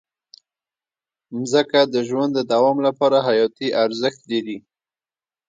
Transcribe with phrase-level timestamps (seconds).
[1.35, 4.57] مځکه د ژوند د دوام لپاره حیاتي ارزښت لري.